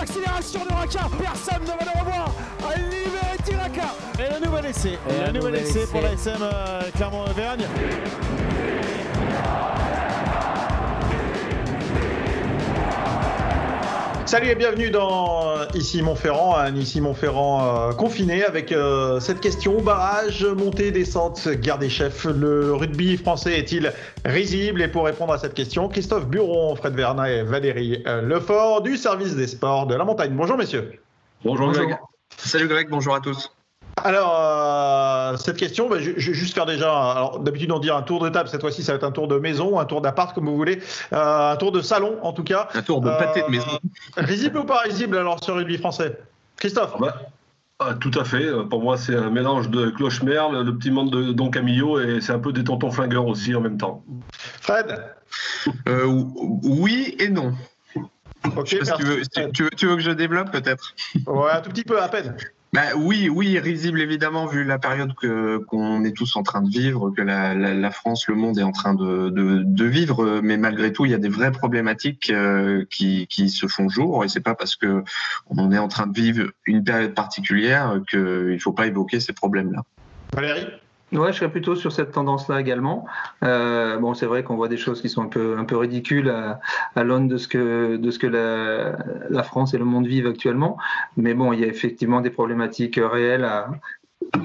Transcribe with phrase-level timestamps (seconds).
[0.00, 1.00] l'accélération de Raka.
[1.18, 2.34] Personne ne va le revoir.
[2.76, 3.94] Libéré Tiraka.
[4.18, 4.98] Et le nouvel essai.
[5.08, 7.66] Et le nouvel essai pour la SM euh, Clermont-Auvergne.
[14.30, 19.40] Salut et bienvenue dans euh, Ici Montferrand, un Ici Montferrand euh, confiné avec euh, cette
[19.40, 22.26] question barrage, montée, descente, guerre des chefs.
[22.26, 23.92] Le rugby français est-il
[24.24, 24.82] risible?
[24.82, 29.34] Et pour répondre à cette question, Christophe Buron, Fred Verna et Valérie Lefort du service
[29.34, 30.32] des sports de la montagne.
[30.36, 31.00] Bonjour messieurs.
[31.44, 31.98] Bonjour, Greg.
[32.36, 33.50] Salut Greg, bonjour à tous.
[33.96, 37.90] Alors, euh, cette question, bah, je, je, vais juste faire déjà, alors d'habitude on dit
[37.90, 40.00] un tour de table, cette fois-ci ça va être un tour de maison, un tour
[40.00, 40.80] d'appart comme vous voulez,
[41.12, 42.68] euh, un tour de salon en tout cas.
[42.74, 43.66] Un tour de pâté de maison.
[43.68, 43.78] Euh,
[44.22, 46.18] risible ou pas risible alors sur rugby français
[46.56, 46.92] Christophe?
[46.94, 47.14] Ah bah,
[47.78, 51.32] ah, Tout à fait, pour moi c'est un mélange de cloche-merle, le petit monde de
[51.32, 54.04] Don Camillo et c'est un peu des tontons flingueurs aussi en même temps.
[54.60, 55.04] Fred?
[55.86, 57.52] Oui et non.
[58.56, 58.68] Ok.
[58.68, 60.94] tu, veux, tu, veux, tu veux que je développe peut-être?
[61.26, 62.34] Ouais, un tout petit peu à peine.
[62.72, 66.70] Bah, oui, oui, risible évidemment, vu la période que qu'on est tous en train de
[66.70, 70.56] vivre, que la, la, France, le monde est en train de, de, de, vivre, mais
[70.56, 74.28] malgré tout, il y a des vraies problématiques euh, qui, qui se font jour, et
[74.28, 75.02] c'est pas parce que
[75.48, 79.82] on est en train de vivre une période particulière qu'il faut pas évoquer ces problèmes-là.
[80.32, 80.68] Valérie?
[81.12, 83.04] Ouais, je serais plutôt sur cette tendance-là également.
[83.42, 86.30] Euh, bon, c'est vrai qu'on voit des choses qui sont un peu un peu ridicules
[86.30, 86.60] à,
[86.94, 88.96] à l'aune de ce que de ce que la,
[89.28, 90.78] la, France et le monde vivent actuellement.
[91.16, 93.44] Mais bon, il y a effectivement des problématiques réelles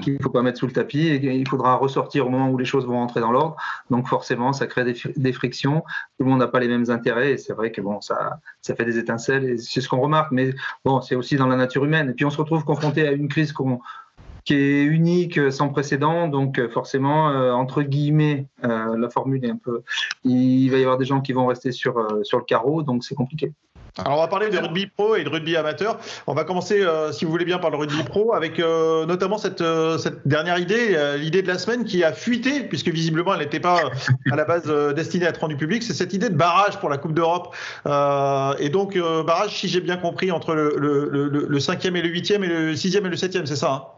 [0.02, 2.58] qu'il ne faut pas mettre sous le tapis et il faudra ressortir au moment où
[2.58, 3.56] les choses vont rentrer dans l'ordre.
[3.90, 5.82] Donc forcément, ça crée des, des frictions.
[6.18, 8.74] Tout le monde n'a pas les mêmes intérêts et c'est vrai que bon, ça, ça
[8.74, 10.32] fait des étincelles et c'est ce qu'on remarque.
[10.32, 12.10] Mais bon, c'est aussi dans la nature humaine.
[12.10, 13.80] Et puis on se retrouve confronté à une crise qu'on
[14.46, 16.28] qui est unique, euh, sans précédent.
[16.28, 19.82] Donc euh, forcément, euh, entre guillemets, la formule est un peu...
[20.24, 23.14] Il va y avoir des gens qui vont rester sur, sur le carreau, donc c'est
[23.14, 23.52] compliqué.
[23.98, 25.98] Alors on va parler de rugby pro et de rugby amateur.
[26.26, 29.62] On va commencer, si vous voulez bien, par le rugby pro, avec notamment cette,
[29.98, 33.90] cette, dernière idée, l'idée de la semaine qui a fuité, puisque visiblement elle n'était pas
[34.30, 35.82] à la base destinée à être rendue publique.
[35.82, 37.54] C'est cette idée de barrage pour la Coupe d'Europe.
[37.86, 42.08] et donc barrage, si j'ai bien compris, entre le, le, le, le, cinquième et le
[42.08, 43.95] huitième et le sixième et le septième, c'est ça hein?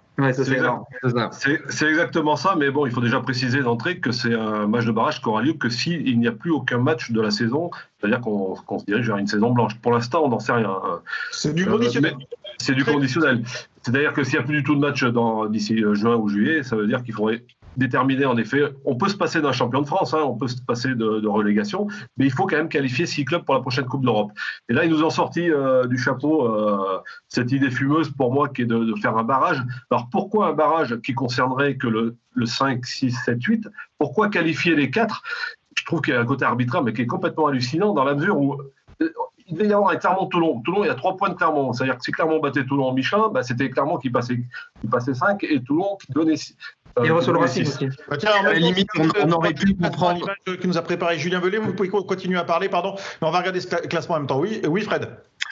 [1.31, 4.91] C'est exactement ça, mais bon, il faut déjà préciser d'entrée que c'est un match de
[4.91, 8.21] barrage qui aura lieu que s'il n'y a plus aucun match de la saison, c'est-à-dire
[8.21, 9.77] qu'on se dirige vers une saison blanche.
[9.77, 10.77] Pour l'instant, on n'en sait rien.
[11.31, 12.17] C'est du conditionnel.
[12.59, 13.45] c'est du conditionnel.
[13.83, 15.05] C'est-à-dire que s'il n'y a plus du tout de match
[15.51, 17.43] d'ici euh, juin ou juillet, ça veut dire qu'il faudrait
[17.77, 18.63] déterminer en effet.
[18.85, 21.87] On peut se passer d'un champion de France, hein, on peut se passer de, relégation,
[22.17, 24.33] mais il faut quand même qualifier six clubs pour la prochaine Coupe d'Europe.
[24.69, 28.49] Et là, ils nous ont sorti euh, du chapeau euh, cette idée fumeuse pour moi
[28.49, 29.63] qui est de, faire un barrage.
[29.91, 33.69] Alors pourquoi un barrage qui concernerait que le, le 5, 6, 7, 8
[33.99, 35.23] Pourquoi qualifier les quatre?
[35.77, 38.15] Je trouve qu'il y a un côté arbitraire, mais qui est complètement hallucinant dans la
[38.15, 38.61] mesure où
[39.03, 39.13] euh,
[39.49, 40.61] il devait y avoir un Clermont-Toulon.
[40.61, 41.73] Toulon, il y a trois points de Clermont.
[41.73, 44.45] C'est-à-dire que si Clermont battait Toulon en Michelin, bah, c'était Clermont qui passait,
[44.81, 46.35] qui passait 5 et Toulon qui donnait
[47.05, 47.89] et le Racing aussi.
[48.09, 50.27] Bah, tiens, à la limite, on, aurait pu comprendre.
[50.45, 52.95] Que nous a préparé Julien Velay, vous pouvez continuer à parler, pardon.
[53.21, 54.41] Mais on va regarder ce classement en même temps.
[54.41, 55.09] Oui, oui Fred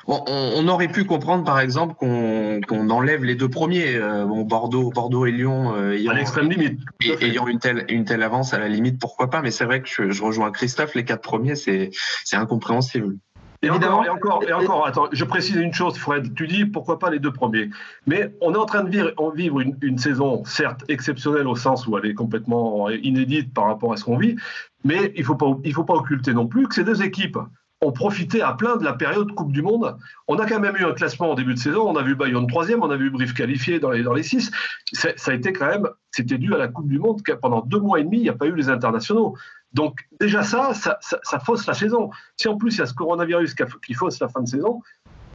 [0.08, 4.90] on, on, aurait pu comprendre, par exemple, qu'on enlève les deux premiers, euh, bon, Bordeaux,
[4.90, 6.12] Bordeaux et Lyon, euh, ayant,
[6.42, 6.80] limite,
[7.20, 9.42] ayant une telle, une telle avance à la limite, pourquoi pas.
[9.42, 11.90] Mais c'est vrai que je, je, rejoins Christophe, les quatre premiers, c'est
[12.32, 13.16] incompréhensible.
[13.62, 14.00] Et Évidemment.
[14.00, 16.34] Encore, et encore, et encore, attends, je précise une chose, Fred.
[16.34, 17.70] Tu dis pourquoi pas les deux premiers?
[18.06, 21.86] Mais on est en train de vivre, vivre une, une, saison, certes exceptionnelle au sens
[21.86, 24.36] où elle est complètement inédite par rapport à ce qu'on vit,
[24.84, 27.38] mais il ne faut, pas, il faut pas occulter non plus que ces deux équipes
[27.82, 29.96] ont profité à plein de la période Coupe du Monde.
[30.28, 31.88] On a quand même eu un classement en début de saison.
[31.88, 34.50] On a vu Bayonne troisième, on a vu Brief qualifié dans les, dans les six.
[34.92, 37.20] Ça a été quand même, c'était dû à la Coupe du Monde.
[37.42, 39.36] Pendant deux mois et demi, il n'y a pas eu les internationaux.
[39.76, 42.10] Donc déjà ça ça, ça, ça, fausse la saison.
[42.36, 43.54] Si en plus il y a ce coronavirus
[43.86, 44.80] qui fausse la fin de saison,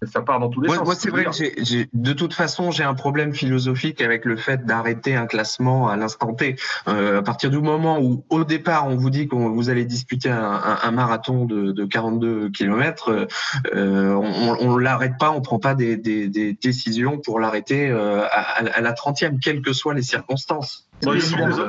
[0.08, 0.84] ça part dans tous les sens.
[0.84, 5.16] Moi, c'est vrai que de toute façon, j'ai un problème philosophique avec le fait d'arrêter
[5.16, 6.56] un classement à l'instant T.
[6.88, 10.30] Euh, à partir du moment où, au départ, on vous dit que vous allez disputer
[10.30, 13.28] un, un, un marathon de, de, 42 km,
[13.76, 18.24] euh, on, ne l'arrête pas, on prend pas des, des, des décisions pour l'arrêter euh,
[18.24, 20.88] à, à, la 30e, quelles que soient les circonstances.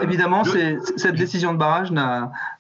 [0.03, 1.93] Évidemment, cette décision de barrage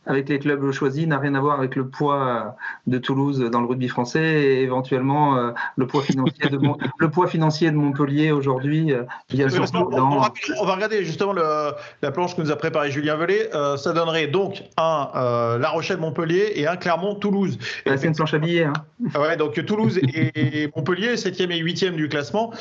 [0.06, 3.66] avec les clubs choisis n'a rien à voir avec le poids de Toulouse dans le
[3.66, 6.58] rugby français et éventuellement euh, le poids financier de,
[6.98, 8.92] le poids financier de Montpellier aujourd'hui.
[8.92, 11.72] Euh, on, va regarder justement le,
[12.02, 13.48] la planche que nous a préparée Julien Velay.
[13.54, 17.58] Euh, ça donnerait donc un euh, La Rochelle-Montpellier et un Clermont-Toulouse.
[17.86, 18.64] c'est une planche habillée.
[18.64, 18.72] Hein.
[19.14, 22.52] Ouais, donc Toulouse et Montpellier, 7e et 8e du classement,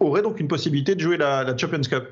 [0.00, 2.08] auraient donc une possibilité de jouer la, la Champions Cup.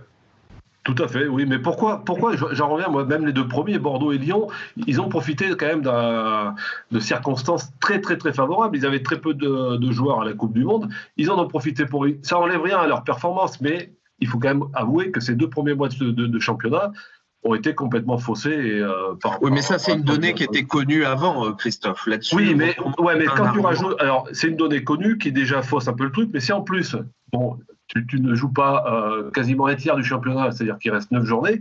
[0.85, 1.47] Tout à fait, oui.
[1.47, 4.49] Mais pourquoi, pourquoi j'en reviens, moi, même les deux premiers, Bordeaux et Lyon,
[4.89, 5.83] ils ont profité quand même
[6.91, 8.77] de circonstances très, très, très favorables.
[8.77, 10.89] Ils avaient très peu de, joueurs à la Coupe du Monde.
[11.17, 12.07] Ils en ont profité pour.
[12.23, 15.49] Ça n'enlève rien à leur performance, mais il faut quand même avouer que ces deux
[15.49, 16.93] premiers mois de, championnat
[17.45, 18.81] ont été complètement faussés.
[18.81, 22.07] Euh, oui, mais ça, c'est une donnée qui était connue avant, euh, Christophe.
[22.07, 22.37] Là-dessus.
[22.37, 24.01] Oui, mais, ouais, mais quand tu rajoutes.
[24.01, 26.63] Alors, c'est une donnée connue qui déjà fausse un peu le truc, mais c'est en
[26.63, 26.97] plus.
[27.33, 27.59] Bon,
[28.09, 31.61] tu, ne joues pas euh, quasiment un tiers du championnat, c'est-à-dire qu'il reste neuf journées.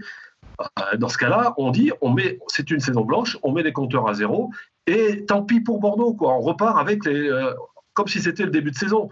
[0.62, 3.74] Euh, dans ce cas-là, on dit, on met, c'est une saison blanche, on met les
[3.74, 4.52] compteurs à zéro,
[4.88, 6.34] et tant pis pour Bordeaux, quoi.
[6.34, 7.54] On repart avec les, euh,
[7.94, 9.10] comme si c'était le début de saison.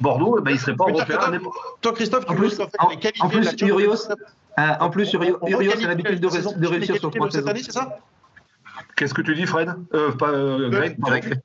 [0.00, 1.18] Bordeaux, eh ben, il ne serait pas européen.
[1.80, 4.08] Toi, Christophe, tu veux en, fait, en, plus, Urios,
[4.80, 5.38] en plus, Urios
[5.84, 7.46] a l'habitude de, réussir sur trois saisons.
[7.46, 7.98] Cette année, c'est ça?
[8.98, 9.72] Qu'est-ce que tu dis, Fred?
[9.94, 10.88] Euh, pas, euh,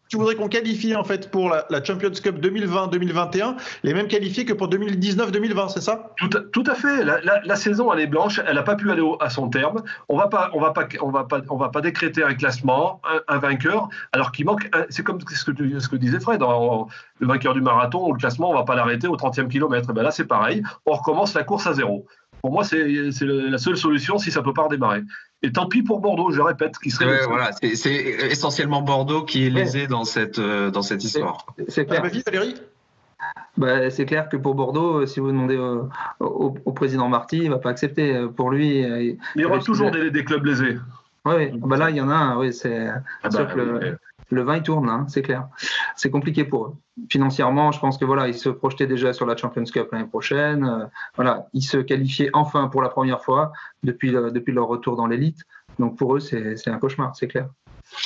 [0.10, 4.54] Tu voudrais qu'on qualifie en fait pour la, Champions Cup 2020-2021 les mêmes qualifiés que
[4.54, 6.14] pour 2019-2020, c'est ça?
[6.18, 7.04] Tout à, tout à, fait.
[7.04, 9.84] La, saison elle est blanche, elle n'a pas pu aller à son terme.
[10.10, 13.02] On va pas, on va pas, on va pas, on va pas décréter un classement,
[13.28, 14.70] un, vainqueur, alors qu'il manque.
[14.90, 16.42] C'est comme ce que, ce que disait Fred.
[16.42, 19.92] le vainqueur du marathon, le classement, on va pas l'arrêter au 30e kilomètre.
[19.92, 20.64] Et ben là, c'est pareil.
[20.88, 22.08] On recommence la course à zéro.
[22.44, 25.04] Pour moi, c'est la seule solution si ça peut pas redémarrer.
[25.44, 27.26] Et tant pis pour Bordeaux, je répète, qui serait.
[27.26, 31.46] voilà, c'est essentiellement Bordeaux qui est lésé dans cette euh, dans cette histoire.
[31.70, 32.02] C'est clair.
[32.02, 32.56] Valérie
[33.56, 35.58] bah, c'est clair que pour Bordeaux, euh, si vous demandez
[36.20, 38.14] au, président Marty, il ne va pas accepter.
[38.14, 40.78] Euh, pour lui, il y aura toujours des, clubs lésés.
[41.24, 42.38] Oui, bah là, il y en a un.
[42.38, 43.48] Oui, c'est ah bah,
[44.34, 45.48] le vin il tourne, hein, c'est clair.
[45.96, 46.76] C'est compliqué pour eux.
[47.10, 50.64] Financièrement, je pense que voilà, ils se projetaient déjà sur la Champions Cup l'année prochaine.
[50.66, 50.86] Euh,
[51.16, 53.52] voilà, ils se qualifiaient enfin pour la première fois
[53.84, 55.42] depuis, depuis leur retour dans l'élite.
[55.80, 57.50] Donc pour eux, c'est un cauchemar, c'est clair.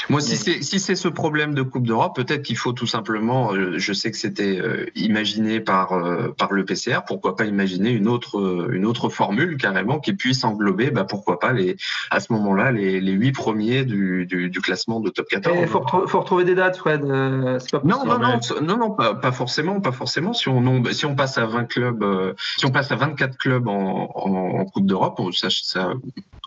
[0.09, 3.53] Moi, si c'est si c'est ce problème de Coupe d'Europe, peut-être qu'il faut tout simplement.
[3.53, 6.99] Euh, je sais que c'était euh, imaginé par euh, par le PCR.
[7.05, 11.53] Pourquoi pas imaginer une autre une autre formule carrément qui puisse englober, bah, pourquoi pas
[11.53, 11.77] les
[12.11, 15.57] à ce moment-là les les huit premiers du, du, du classement de top 14.
[15.59, 17.01] Il faut, faut, retrouver des dates, Fred.
[17.01, 20.33] Pas non, non, non, non, non, pas, pas, forcément, pas forcément.
[20.33, 24.11] Si on si on passe à 20 clubs, si on passe à 24 clubs en,
[24.13, 25.93] en, en Coupe d'Europe, ça, ça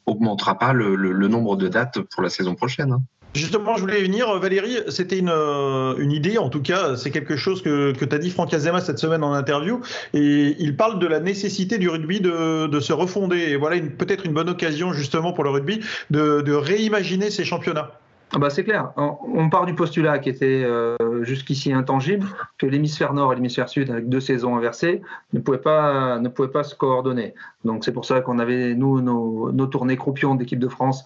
[0.06, 2.92] augmentera pas le, le, le, nombre de dates pour la saison prochaine.
[2.92, 3.02] Hein.
[3.34, 7.36] Justement, je voulais venir, Valérie, c'était une, euh, une, idée, en tout cas, c'est quelque
[7.36, 9.80] chose que, que tu dit Franck Azema cette semaine en interview,
[10.14, 14.26] et il parle de la nécessité du rugby de, de se refonder, et voilà peut-être
[14.26, 15.80] une bonne occasion justement pour le rugby
[16.10, 17.92] de, de réimaginer ces championnats.
[18.32, 18.92] Ah bah c'est clair.
[18.96, 22.28] On part du postulat qui était euh, jusqu'ici intangible,
[22.58, 26.50] que l'hémisphère nord et l'hémisphère sud, avec deux saisons inversées, ne pouvaient pas, ne pouvaient
[26.50, 27.34] pas se coordonner.
[27.64, 31.04] Donc c'est pour ça qu'on avait, nous, nos, nos tournées croupions d'équipe de France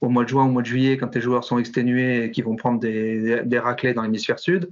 [0.00, 2.42] au mois de juin, au mois de juillet, quand les joueurs sont exténués et qui
[2.42, 4.70] vont prendre des, des raclés dans l'hémisphère sud.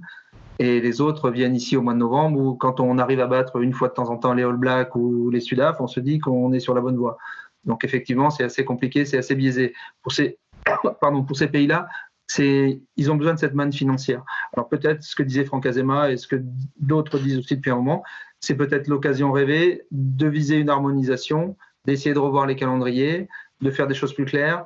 [0.59, 3.57] Et les autres viennent ici au mois de novembre où quand on arrive à battre
[3.61, 6.19] une fois de temps en temps les All Blacks ou les Sudaf, on se dit
[6.19, 7.17] qu'on est sur la bonne voie.
[7.65, 9.73] Donc effectivement, c'est assez compliqué, c'est assez biaisé.
[10.01, 10.37] Pour ces,
[11.51, 11.87] pays-là,
[12.39, 14.23] ils ont besoin de cette manne financière.
[14.53, 16.41] Alors peut-être ce que disait Franck Azema et ce que
[16.79, 18.03] d'autres disent aussi depuis un moment,
[18.39, 23.27] c'est peut-être l'occasion rêvée de viser une harmonisation, d'essayer de revoir les calendriers,
[23.61, 24.65] de faire des choses plus claires.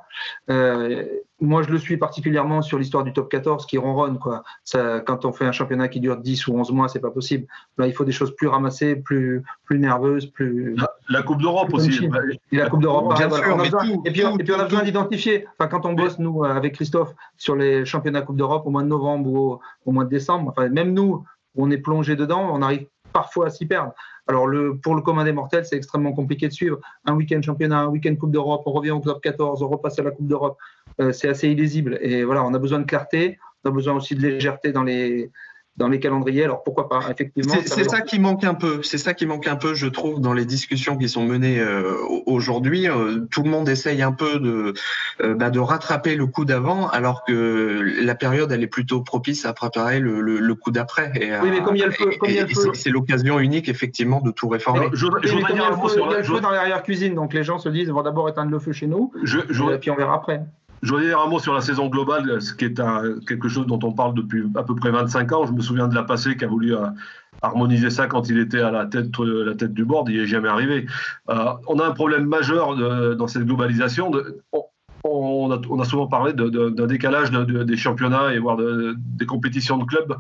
[0.50, 1.06] Euh,
[1.42, 4.20] moi, je le suis particulièrement sur l'histoire du top 14 qui ronronne.
[4.20, 4.44] Quoi.
[4.64, 7.48] Ça, quand on fait un championnat qui dure 10 ou 11 mois, c'est pas possible.
[7.78, 10.26] Là, il faut des choses plus ramassées, plus, plus nerveuses.
[10.26, 10.76] Plus...
[11.10, 12.10] La, Coupe d'Europe aussi.
[12.52, 13.66] Et la Coupe d'Europe, bien sûr.
[14.06, 15.48] et, puis, et puis, on a besoin d'identifier.
[15.58, 18.88] Enfin, quand on bosse, nous, avec Christophe, sur les championnats Coupe d'Europe au mois de
[18.88, 21.24] novembre ou au, mois de décembre, enfin, même nous,
[21.56, 23.94] on est plongé dedans, on arrive parfois à s'y perdre.
[24.30, 24.48] Alors
[24.84, 26.78] pour le commun des mortels, c'est extrêmement compliqué de suivre.
[27.06, 30.04] Un week-end championnat, un week-end Coupe d'Europe, on revient au top 14, on repasse à
[30.04, 30.56] la Coupe d'Europe.
[31.02, 31.98] Euh, c'est assez illisible.
[32.00, 35.32] Et voilà, on a besoin de clarté, on a besoin aussi de légèreté dans les,
[35.80, 36.44] dans les calendriers.
[36.44, 37.56] Alors pourquoi pas Effectivement.
[37.66, 38.84] C'est ça, qui manque un peu.
[38.84, 41.96] C'est ça qui manque un peu, je trouve, dans les discussions qui sont menées euh,
[42.26, 42.88] aujourd'hui.
[42.88, 44.74] Euh, tout le monde essaye un peu de
[45.22, 49.46] euh, bah, de rattraper le coup d'avant, alors que la période elle est plutôt propice
[49.46, 51.12] à préparer le, le, coup d'après.
[51.42, 54.90] Oui, mais comme il y a le feu, c'est l'occasion unique effectivement de tout réformer.
[54.94, 57.90] je, je il y a le feu dans l'arrière cuisine, donc les gens se disent
[57.90, 60.42] on va d'abord éteindre le feu chez nous, et puis on verra après.
[60.82, 62.82] Je voudrais dire un mot sur la saison globale, ce qui est
[63.28, 65.46] quelque chose dont on parle depuis à peu près 25 ans.
[65.46, 66.88] Je me souviens de la passée qui a voulu euh,
[67.42, 70.08] harmoniser ça quand il était à la tête, euh, du board.
[70.10, 70.86] Il n'y est jamais arrivé.
[71.30, 72.76] Euh, on a un problème majeur
[73.16, 74.12] dans cette globalisation.
[75.04, 80.16] On, a, souvent parlé d'un décalage des championnats et voire des compétitions de clubs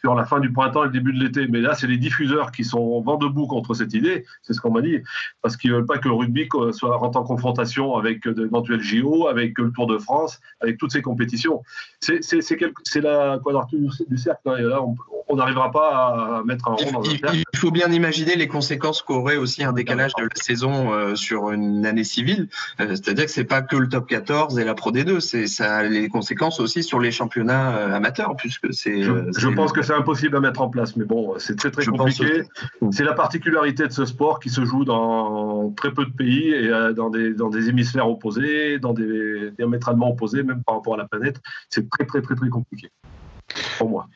[0.00, 1.46] sur la fin du printemps et le début de l'été.
[1.46, 4.70] Mais là, c'est les diffuseurs qui sont vent debout contre cette idée, c'est ce qu'on
[4.70, 4.98] m'a dit,
[5.42, 9.28] parce qu'ils ne veulent pas que le rugby soit rentre en confrontation avec d'éventuels JO,
[9.28, 11.62] avec le Tour de France, avec toutes ces compétitions.
[12.00, 13.78] C'est la quadrature
[14.08, 14.40] du cercle.
[14.46, 14.80] Hein, là,
[15.36, 17.42] n'arrivera pas à mettre un rond dans un cercle.
[17.52, 21.50] Il faut bien imaginer les conséquences qu'aurait aussi un décalage de la saison euh, sur
[21.50, 22.48] une année civile.
[22.80, 25.76] Euh, C'est-à-dire que c'est pas que le top 14 et la Pro D2, c'est ça
[25.76, 29.02] a les conséquences aussi sur les championnats euh, amateurs, puisque c'est.
[29.02, 31.82] Je, euh, pense que c'est impossible à mettre en place, mais bon, c'est très très
[31.82, 32.42] Je compliqué.
[32.80, 32.96] aussi.
[32.96, 36.68] C'est la particularité de ce sport qui se joue dans très peu de pays et
[36.68, 40.98] euh, dans des, dans des hémisphères opposés, dans des diamétralement opposés, même par rapport à
[40.98, 41.40] la planète.
[41.68, 42.90] C'est très très très très compliqué
[43.78, 44.06] pour moi.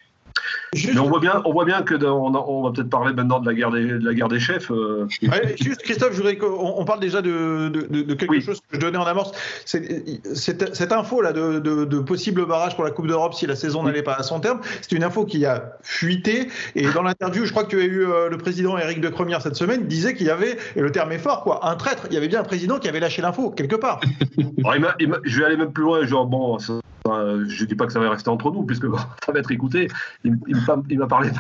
[0.75, 3.39] Juste, Mais on voit bien, on voit bien que dans- on, va peut-être parler maintenant
[3.39, 4.71] de la guerre des, de la guerre des chefs.
[4.73, 8.31] euh, Ouais, juste, Christophe, je voudrais qu'on on parle déjà de, de- de- de quelque
[8.33, 8.43] Oui.
[8.43, 9.31] chose que je donnais en amorce.
[9.65, 13.85] C'est- Cette, cette info là de, possible barrage pour la Coupe d'Europe si la saison
[13.85, 16.49] n'allait pas à son terme, c'est une info qui a fuité.
[16.75, 19.41] Et dans l'interview, je crois que tu as eu euh, le président Éric de Cremière
[19.43, 22.07] cette semaine, disait qu'il y avait, et le terme est fort, quoi, un traître.
[22.11, 24.01] Il y avait bien un président qui avait lâché l'info quelque part.
[24.65, 26.05] alors, il m'a- il m'a- je vais aller même plus loin.
[26.05, 28.87] Genre, bon, ça- je dis pas que ça va rester entre nous, puisque
[29.27, 29.89] ça va être écouté.
[30.25, 31.31] Il, il m'a- il parlé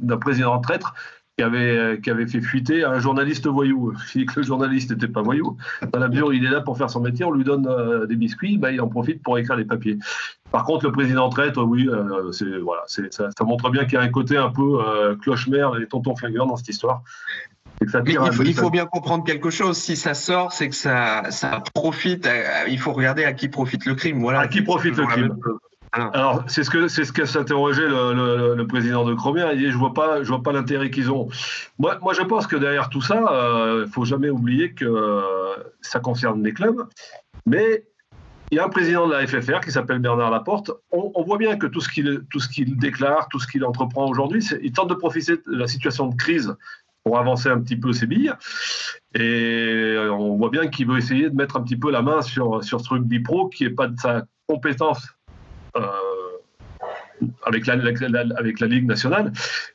[0.00, 0.94] d'un président traître
[1.38, 3.92] qui avait, fait fuiter un journaliste voyou.
[4.06, 5.56] Je dis que le journaliste n'était pas voyou.
[5.92, 8.06] Dans la mesure où il est là pour faire son métier, on lui donne euh,
[8.06, 9.98] des biscuits, bah, il en profite pour écrire des papiers.
[10.50, 14.38] Par contre, le président traître, oui, euh, ça montre bien qu'il y a un côté
[14.38, 17.02] un peu euh, cloche-mère et tonton flingueur dans cette histoire.
[17.88, 19.76] Ça Mais il faut, peu- il faut bien comprendre quelque chose.
[19.76, 22.26] Si ça sort, c'est que ça, ça profite.
[22.26, 24.20] à- il faut regarder à qui profite le crime.
[24.20, 24.40] Voilà.
[24.40, 25.36] À qui profite le crime.
[25.92, 29.52] Alors, c'est ce que c'est ce que s'interrogeait le, le, le président de Cromière.
[29.52, 31.28] Il dit je vois pas je vois pas l'intérêt qu'ils ont.
[31.78, 35.22] Moi, moi, je pense que derrière tout ça, il euh, faut jamais oublier que euh,
[35.80, 36.86] ça concerne les clubs,
[37.46, 37.86] mais
[38.50, 40.70] il y a un président de la FFR qui s'appelle Bernard Laporte.
[40.92, 43.64] On, on voit bien que tout ce qu'il tout ce qu'il déclare, tout ce qu'il
[43.64, 46.54] entreprend aujourd'hui, il tente de profiter de la situation de crise
[47.06, 48.32] pour avancer un petit peu ses billes.
[49.14, 52.64] Et on voit bien qu'il veut essayer de mettre un petit peu la main sur,
[52.64, 55.06] sur ce pro qui n'est pas de sa compétence
[55.76, 55.86] euh,
[57.44, 59.32] avec, la, avec, la, avec la Ligue nationale.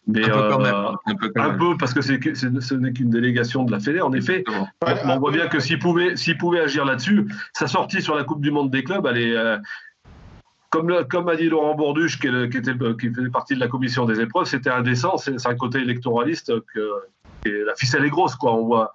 [0.07, 0.75] Mais, Un peu quand euh, même.
[1.05, 1.57] Un peu quand un même.
[1.57, 4.39] peu parce que c'est- ce n'est qu'une délégation de la Fédé, en effet.
[4.85, 5.13] Exactement.
[5.13, 8.25] On, on voit bien que s'il pouvait, s'il pouvait agir là-dessus, sa sortie sur la
[8.25, 9.57] Coupe du Monde des clubs, elle est.
[10.71, 14.19] comme, comme a dit Laurent Borduche, qui, était, qui faisait partie de la commission des
[14.19, 15.17] épreuves, c'était indécent.
[15.17, 16.89] C'est un côté électoraliste que
[17.45, 18.53] et la ficelle est grosse, quoi.
[18.53, 18.93] On voit.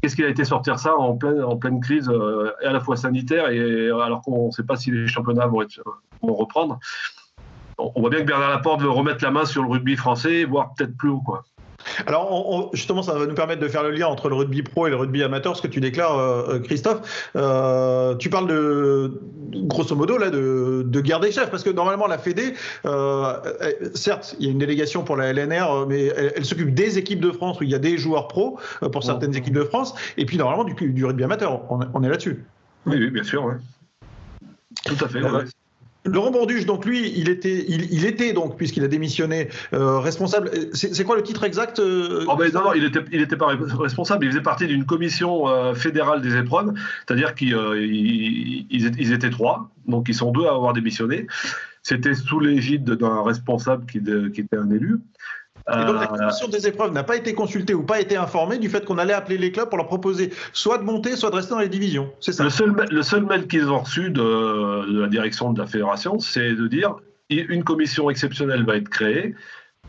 [0.00, 2.96] Qu'est-ce qu'il a été sortir ça en pleine, en pleine crise, euh, à la fois
[2.96, 5.80] sanitaire, et alors qu'on ne sait pas si les championnats vont, être,
[6.22, 6.80] vont reprendre.
[7.78, 10.44] On on voit bien que Bernard Laporte veut remettre la main sur le rugby français,
[10.44, 11.44] voire peut-être plus haut, quoi.
[12.06, 14.62] Alors, on- on- justement, ça va nous permettre de faire le lien entre le rugby
[14.62, 17.30] pro et le rugby amateur, ce que tu déclares, euh, Christophe.
[17.36, 19.20] Euh, tu parles de,
[19.66, 22.54] grosso modo, là, de, de guerre des chefs, parce que normalement, la Fédé,
[22.86, 26.44] euh, euh, certes, il y a une délégation pour la LNR, euh, mais elle, elle
[26.44, 28.28] s'occupe des équipes de France où il y a des joueurs
[28.82, 31.60] euh, pour certaines équipes de France, et puis normalement du, du rugby amateur.
[31.70, 32.44] On, on est là-dessus.
[32.86, 33.44] Oui, oui, bien sûr.
[33.44, 33.54] ouais.
[34.86, 35.18] Tout à fait.
[35.18, 35.44] Euh, ouais.
[36.04, 40.50] Laurent Borduche, donc lui, il était, il, était donc, puisqu'il a démissionné, euh, responsable.
[40.72, 43.54] C'est quoi le titre exact euh, Oh, ben, non, non, il n'était il était pas
[43.78, 46.72] responsable, il faisait partie d'une commission euh, fédérale des épreuves,
[47.06, 47.56] c'est-à-dire qu'ils
[48.70, 51.26] ils- étaient- trois, donc ils sont deux à avoir démissionné.
[51.84, 54.98] C'était sous l'égide d'un responsable qui était un élu.
[55.70, 58.58] Et donc la Euh, commission des épreuves n'a pas été consultée ou pas été informée
[58.58, 61.36] du fait qu'on allait appeler les clubs pour leur proposer soit de monter, soit de
[61.36, 62.10] rester dans les divisions.
[62.20, 62.42] C'est ça.
[62.44, 66.18] Le seul, le seul mail qu'ils ont reçu de, de la direction de la fédération,
[66.18, 66.96] c'est de dire
[67.30, 69.34] une commission exceptionnelle va être créée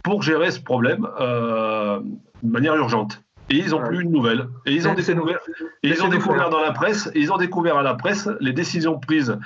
[0.03, 1.99] pour gérer ce problème euh,
[2.43, 3.21] de manière urgente.
[3.49, 3.87] Et ils n'ont Ouais.
[3.89, 4.47] plus une nouvelle.
[4.65, 5.39] Et ils ont C'est- c'est découvert,
[5.83, 8.53] et ils ont découvert dans la presse, et ils ont découvert à la presse les
[8.53, 9.37] décisions prises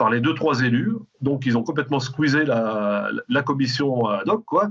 [0.00, 0.94] par les deux trois élus.
[1.20, 4.68] Donc ils ont complètement squeezé la, la commission ad hoc, quoi.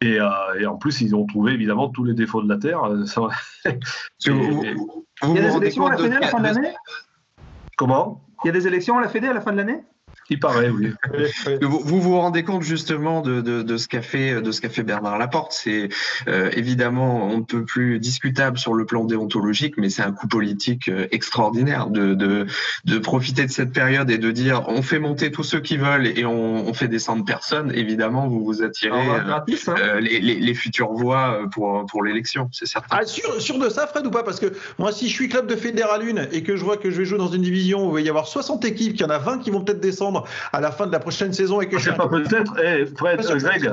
[0.00, 0.26] Et, euh,
[0.58, 2.80] et en plus, ils ont trouvé évidemment tous les défauts de la terre.
[3.04, 3.20] Ça-
[3.62, 3.74] Parce
[4.24, 6.28] que vous, vous- Et- vous Il y a des élections à la Fédé à la
[6.28, 6.74] fin de de- l'année?
[7.76, 8.22] Comment?
[8.42, 9.82] Il y a des élections à la Fédé à la fin de l'année?
[10.30, 10.92] Il paraît, oui.
[11.62, 14.68] Vous, vous vous rendez compte justement de, de, de ce qu'a fait de ce qu'a
[14.68, 15.52] fait Bernard Laporte.
[15.52, 15.88] C'est
[16.28, 20.28] euh, évidemment on ne peut plus discutable sur le plan déontologique, mais c'est un coup
[20.28, 22.46] politique euh, extraordinaire de, de
[22.84, 26.06] de profiter de cette période et de dire on fait monter tous ceux qui veulent
[26.06, 27.72] et on, on fait descendre personne.
[27.74, 29.74] Évidemment, vous vous attirez Alors, euh, gratis, hein.
[29.78, 32.98] euh, les, les, les futures voix pour pour l'élection, c'est certain.
[33.00, 34.22] Ah, sûr, sûr de ça, Fred, ou pas?
[34.22, 36.90] Parce que moi, si je suis club de Fédéral 1 et que je vois que
[36.90, 39.04] je vais jouer dans une division où il va y avoir 60 équipes, qu'il y
[39.04, 40.19] en a 20 qui vont peut-être descendre
[40.52, 42.54] à la fin de la prochaine saison et que je suis C'est pas peut-être.
[42.62, 43.72] Eh, Fred, euh, Greg,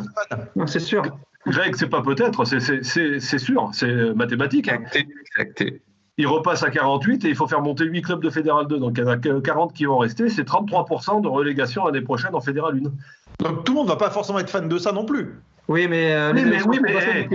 [0.55, 1.03] Non, C'est sûr.
[1.45, 4.67] Greg, c'est pas peut-être, c'est- c'est c'est- c'est sûr, c'est mathématique.
[4.69, 4.79] hein.
[4.85, 5.81] Acté, acté.
[6.17, 8.79] Il repasse à 48 et il faut faire monter 8 clubs de Fédéral 2.
[8.79, 10.29] Donc il y en a que 40 qui vont rester.
[10.29, 12.91] C'est 33% de relégation l'année prochaine en Fédéral 1.
[13.45, 15.35] Donc tout le monde va pas forcément être fan de ça non plus.
[15.67, 17.27] Oui, mais, euh, Oui, oui, mais-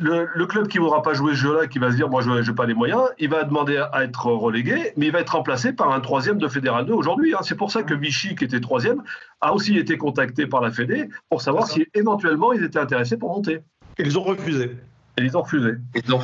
[0.00, 2.30] le, club qui ne voudra pas jouer ce jeu-là, qui va se dire moi je
[2.30, 5.72] n'ai pas les moyens, il va demander à être relégué, mais il va être remplacé
[5.72, 7.34] par un troisième de Fédéral 2 aujourd'hui.
[7.34, 7.40] Hein.
[7.42, 9.02] C'est pour ça que Vichy, qui était troisième,
[9.40, 13.30] a aussi été contacté par la Fédé pour savoir si éventuellement ils étaient intéressés pour
[13.30, 13.60] monter.
[13.98, 14.76] ils ont refusé.
[15.18, 15.72] Et ils ont refusé.
[15.94, 16.20] Ils ont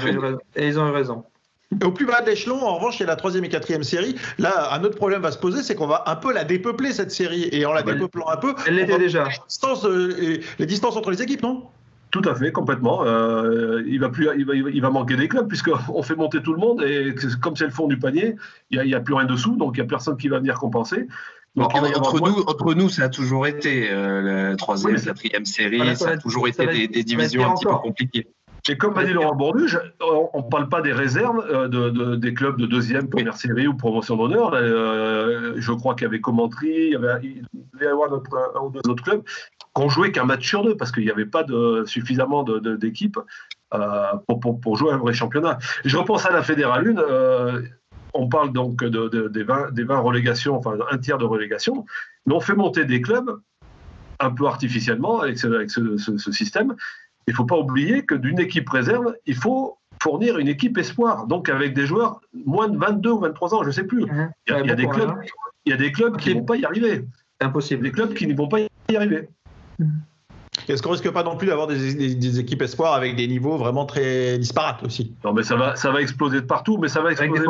[0.57, 1.25] Et ils ont eu raison.
[1.83, 4.17] Au plus bas de l'échelon, en revanche, il y a la troisième et quatrième série.
[4.39, 7.11] Là, un autre problème va se poser, c'est qu'on va un peu la dépeupler, cette
[7.11, 7.49] série.
[7.51, 8.55] Et en la dépeuplant un peu.
[8.67, 9.25] Elle l'était déjà.
[9.65, 11.69] Euh, les distances, entre les équipes, non?
[12.13, 13.05] Tout à fait, complètement.
[13.05, 16.53] Euh, il, va plus, il, va, il va manquer des clubs puisqu'on fait monter tout
[16.53, 18.37] le monde et comme c'est le fond du panier,
[18.71, 21.09] il n'y a, plus rien dessous, donc il n'y a personne qui va venir compenser.
[21.57, 26.11] entre, nous, entre nous, ça a toujours été euh, la troisième, la quatrième série, ça,
[26.11, 28.29] a toujours été des, divisions un petit peu compliquées.
[28.69, 32.33] Et comme a dit Laurent Bourduge, on ne parle pas des réserves euh, de, des
[32.33, 34.53] clubs de deuxième, première série ou promotion d'honneur.
[34.55, 37.45] Euh, je crois qu'il y avait Commentry, il y avait, il
[37.81, 40.93] y avoir un ou deux autres clubs qui ont joué qu'un match sur deux parce
[40.93, 43.19] qu'il n'y avait pas de, suffisamment d'équipes
[43.75, 45.59] euh, pour, pour, jouer un vrai championnat.
[45.85, 47.63] Je repense à la Fédérale 1.
[48.15, 51.85] on parle donc de, des, 20, des 20 relégations, enfin un tiers de relégation,
[52.27, 53.41] mais on fait monter des clubs
[54.21, 56.77] un peu artificiellement avec ce, avec ce, ce système
[57.27, 61.27] il ne faut pas oublier que d'une équipe réserve, il faut fournir une équipe espoir,
[61.27, 64.05] donc avec des joueurs moins de 22 ou 23 ans, je ne sais plus.
[64.05, 64.31] Mhm.
[64.49, 65.15] Il, y a, des clubs,
[65.65, 67.05] il y a des clubs qui ne vont pas y arriver.
[67.41, 67.83] C'est impossible.
[67.85, 69.29] Des clubs qui ne vont pas y arriver.
[69.79, 70.03] Mhm.
[70.69, 74.39] Est-ce qu'on risque pas non plus d'avoir des, équipes espoirs avec des niveaux vraiment très
[74.39, 75.15] disparates aussi?
[75.25, 77.47] Non, mais ça va, ça va exploser de partout, mais ça va exploser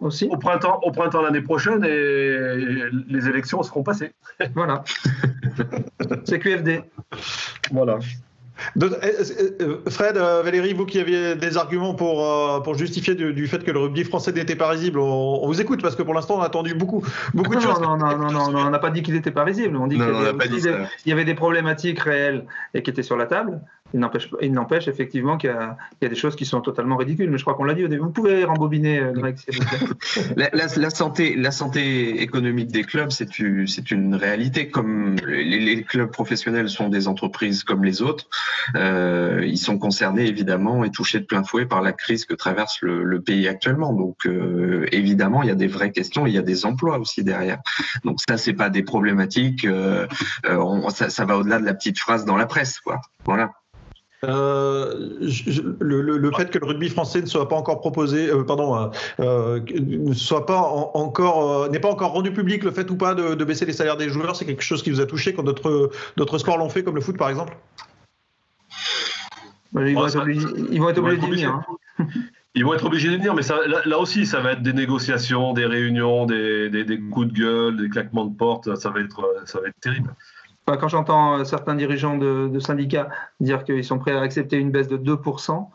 [0.00, 0.28] aussi.
[0.30, 4.12] au printemps, au printemps l'année prochaine et les élections seront passées.
[4.54, 4.84] Voilà.
[6.24, 6.82] C'est QFD.
[7.72, 7.98] Voilà.
[8.80, 8.90] Euh,
[9.60, 13.70] euh, Fred, euh, Valérie, vous qui aviez des arguments pour, pour justifier du, fait que
[13.70, 16.46] le rugby français n'était pas risible, on, vous écoute parce que pour l'instant on a
[16.46, 17.04] attendu beaucoup,
[17.34, 17.80] beaucoup de choses.
[17.80, 19.76] Non, non, non, non, on n'a pas dit qu'il n'était pas risible.
[19.76, 23.60] On dit qu'il y, avait des problématiques réelles et qui étaient sur la table.
[23.94, 27.54] Il n'empêche effectivement qu'il y, a des choses qui sont totalement ridicules, mais je crois
[27.54, 28.02] qu'on l'a dit au début.
[28.02, 29.36] Vous pouvez rembobiner, euh, Greg,
[30.36, 34.68] la, santé, la santé économique des clubs, c'est une, réalité.
[34.68, 38.28] Comme les, clubs professionnels sont des entreprises comme les autres,
[38.76, 42.80] euh, ils sont concernés évidemment et touchés de plein fouet par la crise que traverse
[42.82, 43.92] le, pays actuellement.
[43.92, 47.22] Donc euh, évidemment, il y a des vraies questions, il y a des emplois aussi
[47.22, 47.58] derrière.
[48.04, 49.66] Donc ça, c'est pas des problématiques.
[50.44, 53.00] ça, ça va au-delà de la petite phrase dans la presse, quoi.
[53.24, 53.52] Voilà.
[54.24, 55.18] Euh,
[55.80, 60.14] le, fait que le rugby français ne soit pas encore proposé, euh, pardon, euh, ne
[60.14, 63.72] soit pas encore, n'est pas encore rendu public, le fait ou pas de, baisser les
[63.72, 66.68] salaires des joueurs, c'est quelque chose qui vous a touché quand d'autres, d'autres sports l'ont
[66.68, 67.56] fait, comme le foot par exemple?
[69.74, 71.50] Ils vont, être obligés, ils vont être obligés de venir.
[71.98, 72.06] Hein.
[72.54, 73.56] Ils vont être obligés de venir, mais ça,
[73.86, 77.76] là, aussi, ça va être des négociations, des réunions, des, des, des, coups de gueule,
[77.78, 78.76] des claquements de porte.
[78.76, 80.14] Ça va être, ça va être terrible
[80.76, 83.08] quand j'entends euh, certains dirigeants de, syndicats
[83.40, 85.68] dire qu'ils sont prêts à accepter une baisse de 2%,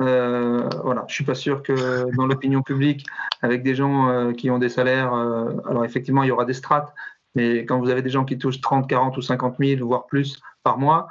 [0.00, 3.06] euh, voilà, je suis pas sûr que dans l'opinion publique,
[3.42, 6.54] avec des gens euh, qui ont des salaires, euh, alors effectivement, il y aura des
[6.54, 6.92] strates,
[7.34, 10.40] mais quand vous avez des gens qui touchent 30, 40 ou 50 000, voire plus
[10.62, 11.08] par mois,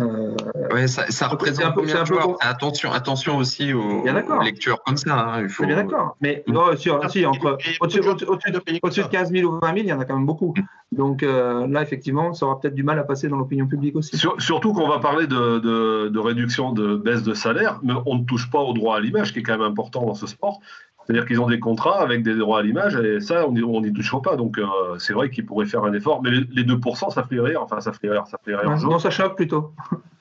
[0.00, 0.34] euh,
[0.72, 4.04] oui, ça, ça représente un peu, un peu attention, attention aussi aux,
[4.42, 5.18] lectures comme ça.
[5.18, 5.66] Hein, il faut...
[5.66, 6.16] Bien d'accord.
[6.22, 6.52] Mais mm.
[6.52, 10.06] non, sur, si, entre, au-dessus, de 15 000 ou 20 000, il y en a
[10.06, 10.54] quand même beaucoup.
[10.56, 10.96] Mm.
[10.96, 14.16] Donc euh, là, effectivement, ça aura peut-être du mal à passer dans l'opinion publique aussi.
[14.38, 18.24] surtout qu'on va parler de, de, de, réduction de baisse de salaire, mais on ne
[18.24, 20.60] touche pas au droit à l'image, qui est quand même important dans ce sport.
[21.06, 24.22] C'est-à-dire qu'ils ont des contrats avec des droits à l'image et ça, on n'y touchera
[24.22, 24.36] pas.
[24.36, 24.64] Donc, euh,
[24.98, 26.22] c'est vrai qu'ils pourraient faire un effort.
[26.22, 27.60] Mais les, 2%, ça ferait rire.
[27.62, 28.24] Enfin, ça ferait rire.
[28.30, 28.70] Ça ferait rire.
[28.82, 29.72] Non, ça choque plutôt.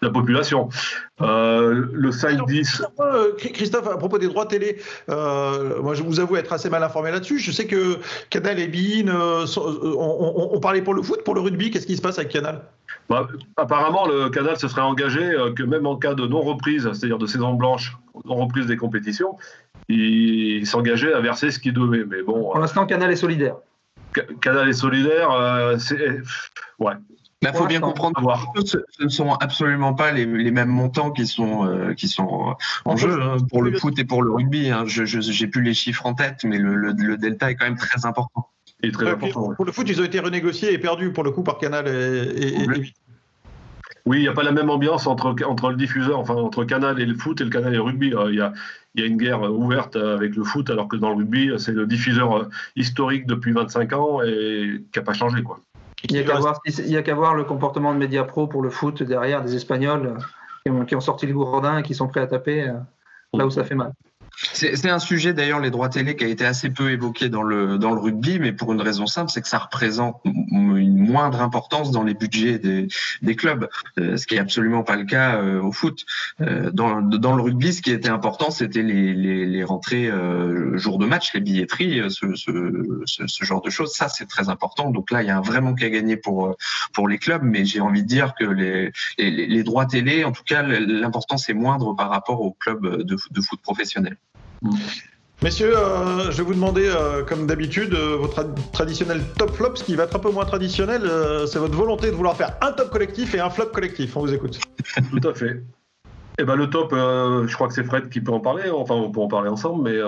[0.01, 0.69] La population.
[1.21, 2.83] Euh, le 5-10.
[2.99, 7.11] Euh, Christophe, à propos des droits télé, moi, je vous avoue être assez mal informé
[7.11, 7.37] là-dessus.
[7.37, 11.69] Je sais que Canal et Bein, on, parlait pour le foot, pour le rugby.
[11.69, 12.63] Qu'est-ce qui se passe avec Canal?
[13.09, 17.27] Bah, apparemment, le Canal se serait engagé que même en cas de non-reprise, c'est-à-dire de
[17.27, 19.37] saison blanche, non-reprise des compétitions,
[19.91, 22.05] il s'engageait à verser ce qu'il devait.
[22.05, 22.51] Mais bon.
[22.51, 23.55] Pour l'instant, Canal est solidaire.
[24.41, 26.21] Canal est solidaire, euh, c'est.
[26.79, 26.93] Ouais.
[27.43, 31.65] Il faut bien comprendre que ce, ne sont absolument pas les, mêmes montants qui sont,
[31.65, 34.69] euh, qui sont en jeu hein, pour le foot et pour le rugby.
[34.69, 34.83] Hein.
[34.85, 38.47] Je n'ai plus les chiffres en tête, mais le, delta est quand même très important.
[38.83, 41.41] Et très important Pour le foot, ils ont été renégociés et perdus pour le coup
[41.41, 42.67] par Canal et,
[44.05, 45.35] oui, il n'y a pas la même ambiance entre,
[45.69, 48.13] le diffuseur, enfin entre Canal et le foot et le Canal et le rugby.
[48.13, 51.51] Euh, il y a, une guerre ouverte avec le foot, alors que dans le rugby,
[51.57, 55.43] c'est le diffuseur euh, historique depuis 25 ans et qui n'a pas changé.
[55.43, 55.59] Quoi.
[56.09, 56.19] Il n'y
[56.97, 60.17] a qu'à voir, le comportement de Mediapro pour le foot derrière des Espagnols
[60.87, 62.73] qui ont, sorti le gourdin et qui sont prêts à taper euh,
[63.33, 63.93] là où ça fait mal.
[64.53, 67.77] C'est un sujet d'ailleurs, les droits télé, qui a été assez peu évoqué dans le,
[67.77, 71.91] dans le rugby, mais pour une raison simple, c'est que ça représente une moindre importance
[71.91, 72.87] dans les budgets des,
[73.21, 76.05] des clubs, euh, ce qui est absolument pas le cas euh, au foot.
[76.41, 80.09] Euh, dans, dans le rugby, ce qui était important, c'était les, les, les, rentrées
[80.73, 83.93] jour de match, les billetteries, ce, ce, ce, genre de choses.
[83.93, 84.89] Ça, c'est très important.
[84.89, 86.55] Donc là, il y a un vraiment qu'à gagner pour,
[86.93, 90.31] pour les clubs, mais j'ai envie de dire que les, les, les droits télé, en
[90.31, 94.17] tout cas, l'importance est moindre par rapport aux clubs de, de foot professionnels.
[95.43, 99.75] Messieurs, euh, je vais vous demander, euh, comme d'habitude, euh, votre traditionnel top flop.
[99.75, 101.01] Ce qui va être un peu moins traditionnel,
[101.47, 104.15] c'est votre volonté de vouloir faire un top collectif et un flop collectif.
[104.15, 104.59] On vous écoute.
[105.09, 105.63] Tout à fait.
[106.37, 108.69] Et ben le top, je crois que c'est Fred qui peut en parler.
[108.69, 109.99] Enfin, on peut en parler ensemble, mais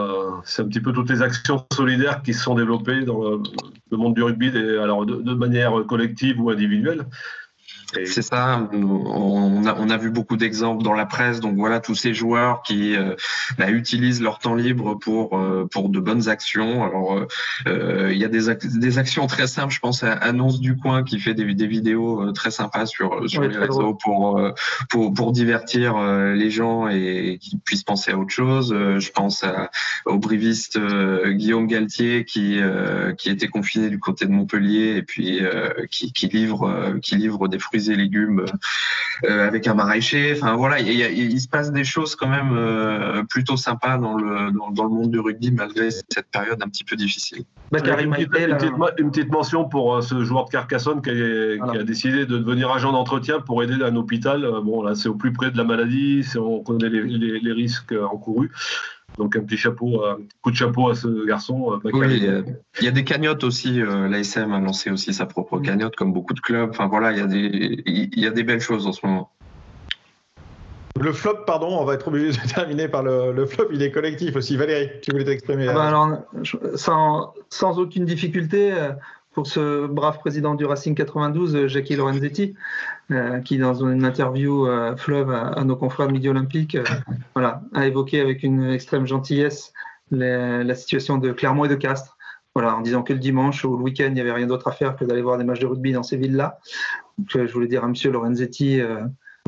[0.45, 4.13] c'est un petit peu toutes les actions solidaires qui se sont développées dans le, monde
[4.13, 4.49] du rugby,
[4.81, 7.05] alors de, manière collective ou individuelle.
[8.05, 8.69] C'est ça.
[8.73, 11.39] On a, on a, vu beaucoup d'exemples dans la presse.
[11.39, 13.15] Donc voilà, tous ces joueurs qui euh,
[13.67, 16.83] utilisent leur temps libre pour euh, pour de bonnes actions.
[16.83, 17.25] Alors
[17.67, 19.73] euh, il y a des, des actions très simples.
[19.73, 23.41] Je pense à Annonce du coin qui fait des, des vidéos très sympas sur sur
[23.41, 24.41] les réseaux pour
[24.89, 25.97] pour pour divertir
[26.33, 28.73] les gens et qu'ils puissent penser à autre chose.
[28.73, 29.69] Je pense à,
[30.05, 30.79] au briviste
[31.27, 32.59] Guillaume Galtier qui
[33.17, 35.41] qui était confiné du côté de Montpellier et puis
[35.89, 38.45] qui, qui livre qui livre des fruits et légumes
[39.25, 40.33] euh, avec un maraîcher.
[40.35, 43.97] Enfin voilà, il, y a, il, se passe des choses quand même euh, plutôt sympas
[43.97, 47.43] dans le, dans, dans, le monde du rugby malgré cette période un petit peu difficile.
[47.71, 51.09] Bah, une, petite, une, petite, une, petite, mention pour euh, ce joueur de Carcassonne qui
[51.09, 51.13] a,
[51.57, 51.73] voilà.
[51.73, 54.47] qui a, décidé de devenir agent d'entretien pour aider un hôpital.
[54.63, 57.93] Bon là, c'est au plus près de la maladie, on connaît les, les, les risques
[57.93, 58.51] encourus.
[59.17, 61.79] Donc un petit chapeau, un coup de chapeau à ce garçon.
[61.83, 62.41] Oui, il y, a,
[62.79, 63.79] il y, a, des cagnottes aussi.
[63.79, 66.69] Euh, L'ASM a lancé aussi sa propre cagnotte, comme beaucoup de clubs.
[66.71, 69.29] Enfin voilà, il y a des, il y a des belles choses en ce moment.
[70.99, 73.67] Le flop, pardon, on va être obligé de terminer par le, le flop.
[73.71, 74.57] Il est collectif aussi.
[74.57, 76.09] Valérie, tu voulais t'exprimer ah bah alors,
[76.75, 78.73] sans, sans, aucune difficulté,
[79.33, 82.53] pour ce brave président du Racing 92, Jackie Lorenzetti,
[83.11, 86.83] euh, qui dans une interview euh, fleuve à, à, nos confrères de Midi Olympique, euh,
[87.33, 89.73] voilà, a évoqué avec une extrême gentillesse
[90.11, 92.17] les, la situation de Clermont et de Castres.
[92.55, 94.71] Voilà, en disant que le dimanche ou le week-end, il n'y avait rien d'autre à
[94.71, 96.59] faire que d'aller voir des matchs de rugby dans ces villes-là.
[97.27, 98.79] je voulais dire à Monsieur Lorenzetti,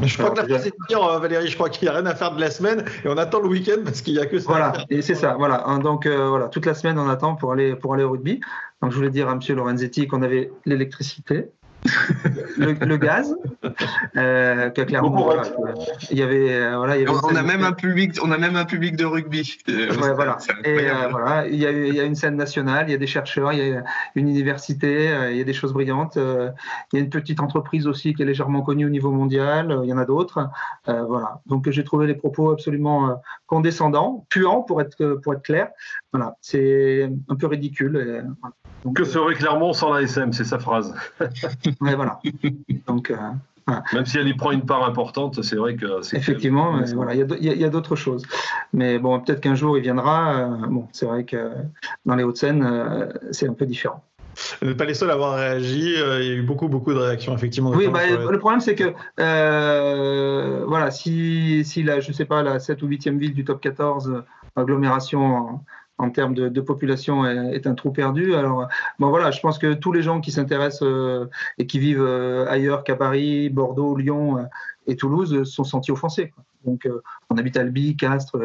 [0.03, 2.15] je crois que la phrase est dire, Valérie, je crois qu'il n'y a rien à
[2.15, 4.47] faire de la semaine et on attend le week-end parce qu'il n'y a que ça.
[4.47, 5.65] Voilà, et c'est ça, voilà.
[5.81, 8.41] Donc euh, voilà, toute la semaine on attend pour aller, pour aller au rugby.
[8.81, 9.39] Donc je voulais dire à M.
[9.49, 11.49] Lorenzetti qu'on avait l'électricité,
[12.57, 13.35] le, le, gaz,
[14.15, 15.43] euh, que clairement, voilà,
[16.09, 18.37] il y avait, euh, voilà, il y avait on, a même un public, on a
[18.37, 19.57] même un public de rugby.
[19.67, 20.37] Ouais, voilà.
[20.63, 22.97] Et euh, voilà, il y, a, il y, a, une scène nationale, il y a
[22.97, 23.83] des chercheurs, il y a
[24.15, 26.17] une université, euh, il y a des choses brillantes.
[26.17, 26.53] il
[26.93, 29.79] y a une petite entreprise aussi qui est légèrement connue au niveau mondial.
[29.83, 30.49] il y en a d'autres.
[30.87, 31.41] voilà.
[31.45, 35.69] Donc j'ai trouvé les propos absolument condescendants, puants pour être pour être clair.
[36.11, 37.97] Voilà, c'est un peu ridicule.
[37.97, 38.55] Et, voilà.
[38.85, 40.93] Donc, que serait Clermont sans la SM, c'est sa phrase.
[41.81, 42.19] ouais, voilà.
[42.87, 43.15] Donc, euh,
[43.67, 43.83] voilà.
[43.93, 46.17] Même si elle y prend une part importante, c'est vrai que c'est.
[46.17, 48.23] Effectivement, euh, voilà, il y a, a d'autres choses.
[48.73, 50.35] Mais bon, peut-être qu'un jour il viendra.
[50.35, 51.51] Euh, bon, c'est vrai que
[52.05, 54.03] dans les Hauts-de-Seine, euh, c'est un peu différent.
[54.61, 55.95] Vous n'êtes pas les seuls à avoir réagi.
[55.95, 57.71] Il y a eu beaucoup, beaucoup de réactions, effectivement.
[57.71, 58.93] Oui, bah, le problème, c'est que,
[60.67, 64.23] voilà, si, si la, je sais pas, la 7 ou 8e ville du top 14,
[64.57, 65.61] agglomération
[65.97, 68.35] en termes de, de, population est, est, un trou perdu.
[68.35, 68.67] Alors,
[68.99, 72.45] bon voilà, je pense que tous les gens qui s'intéressent euh, et qui vivent euh,
[72.49, 74.43] ailleurs qu'à Paris, Bordeaux, Lyon euh,
[74.87, 76.29] et Toulouse sont sentis offensés.
[76.29, 76.43] Quoi.
[76.65, 76.89] Donc,
[77.29, 78.39] on habite Albi, Castres,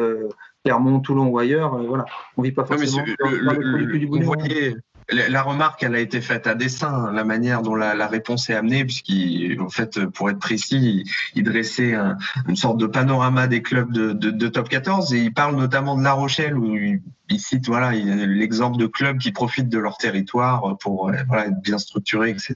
[0.63, 2.05] Clermont, Toulon ou ailleurs, voilà,
[2.37, 4.75] on vit pas forcément non, le, dans le, le, du voyez,
[5.09, 8.53] la remarque, elle a été faite à dessein, la manière dont la, la réponse est
[8.53, 13.61] amenée, puisqu'en fait, pour être précis, il, il dressait un, une sorte de panorama des
[13.61, 17.01] clubs de, de, de, top 14 et il parle notamment de La Rochelle où il,
[17.31, 21.77] il cite voilà l'exemple de clubs qui profitent de leur territoire pour voilà, être bien
[21.77, 22.55] structurés, etc.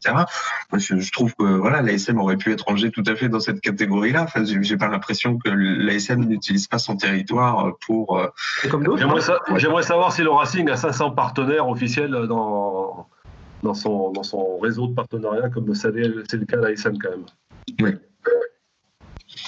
[0.74, 3.62] Je, je, trouve que voilà l'ASM aurait pu être rangé tout à fait dans cette
[3.62, 4.24] catégorie-là.
[4.24, 8.20] Enfin, j'ai pas l'impression que l'ASM n'utilise pas son territoire pour.
[8.20, 8.28] Euh,
[8.64, 13.08] J'aimerais sa savoir si le Racing a 500 partenaires officiels dans
[13.64, 17.26] dans son dans son réseau de partenariat comme c'est le cas de l'ASM quand même.
[17.82, 17.96] Oui.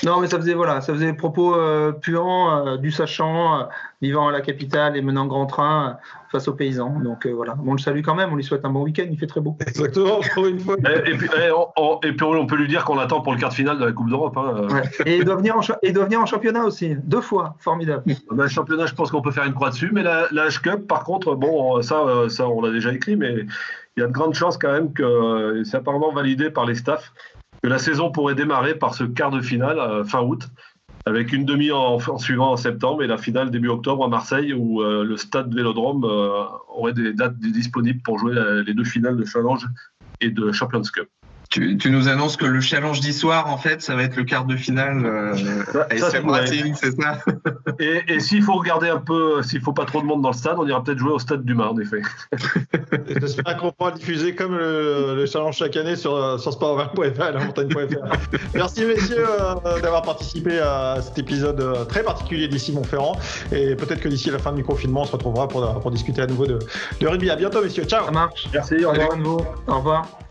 [0.04, 3.64] Non, mais ça faisait voilà, ça faisait des propos euh, puants euh, du sachant, euh,
[4.02, 5.94] vivant à la capitale et menant grand train euh,
[6.32, 7.00] face aux paysans.
[7.00, 9.18] Donc euh, voilà, on le salue quand même, on lui souhaite un bon week-end, il
[9.18, 9.56] fait très beau.
[9.66, 10.76] Exactement, pour une fois.
[10.78, 13.40] Et, et, puis, et, on, et, puis, on, peut lui dire qu'on attend pour le
[13.40, 14.38] quart de finale de la Coupe d'Europe.
[14.38, 14.68] Hein.
[14.70, 14.84] Ouais.
[15.06, 18.04] Et il doit, venir en, il doit venir en championnat aussi, deux fois, formidable.
[18.06, 20.88] Ben, le championnat, je pense qu'on peut faire une croix dessus, mais la, la H-Cup,
[20.88, 23.46] par contre, bon, ça, ça on l'a déjà écrit, mais
[23.96, 27.12] il y a de grandes chances quand même que c'est apparemment validé par les staffs
[27.64, 30.48] que la saison pourrait démarrer par ce quart de finale euh, fin août.
[31.06, 34.82] avec une demi en, suivant en septembre et la finale début octobre à Marseille où
[34.82, 39.26] euh, le stade Vélodrome euh, aurait des dates disponibles pour jouer les deux finales de
[39.26, 39.66] Challenge
[40.22, 41.10] et de Champions Cup.
[41.50, 44.56] Tu, nous annonces que le challenge d'histoire, en fait, ça va être le quart de
[44.56, 45.36] finale euh,
[45.72, 46.12] ça, c'est
[47.02, 47.20] ça
[47.80, 50.56] Et, s'il faut regarder un peu, s'il faut pas trop de monde dans le stade,
[50.58, 52.02] on ira peut-être jouer au stade du Mar, en effet.
[53.22, 58.38] J'espère qu'on pourra diffuser comme le, challenge chaque année sur, sur sport20.fr à la montagne.fr.
[58.54, 63.18] Merci messieurs euh, d'avoir participé à cet épisode euh, très particulier d'ici Montferrand.
[63.52, 66.28] Et peut-être que d'ici la fin du confinement, on se retrouvera pour, pour discuter à
[66.28, 66.60] nouveau de,
[67.00, 67.30] de rugby.
[67.30, 67.86] À bientôt messieurs.
[67.86, 68.06] Ciao.
[68.06, 68.48] Ça marche.
[68.54, 68.86] Merci.
[68.86, 69.18] Au revoir.
[69.68, 70.27] Au revoir.